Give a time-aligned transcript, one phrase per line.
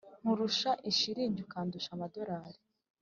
[0.21, 2.59] Nkurusha ishilingi ukandusha amadolarari